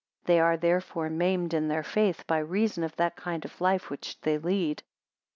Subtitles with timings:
[0.25, 4.19] They are therefore maimed in their faith, by reason of that kind of life which
[4.21, 4.81] they lead.